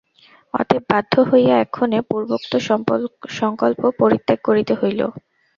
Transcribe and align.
অতএব 0.53 0.83
বাধ্য 0.89 1.13
হইয়া 1.29 1.55
এক্ষণে 1.59 1.99
পূর্বোক্ত 2.09 2.51
সংকল্প 3.39 3.81
পরিত্যাগ 3.99 4.39
করিতে 4.47 4.73
হইল। 4.81 5.01